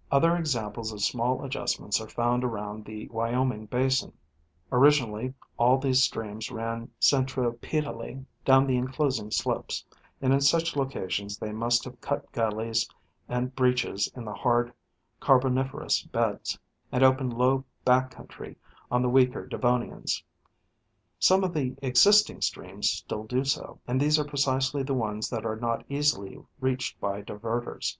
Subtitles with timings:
[0.10, 4.78] —Other examples of small adjustments are found around the Wyoming basin, fig.
[4.78, 5.08] 26, Fig.
[5.10, 5.12] 26.
[5.12, 9.84] Originally all these streams ran centripetally down the enclosing slopes,
[10.22, 12.88] and in such locations they must have cut gullies
[13.28, 14.72] and breaches in the hard
[15.20, 16.58] Carboniferous beds
[16.90, 18.56] and opened low back country
[18.90, 20.22] on the weaker Devonians.
[21.18, 25.44] Some of the existing streams still do so, and these are precisely the ones that
[25.44, 27.98] are not easily reached by divertors.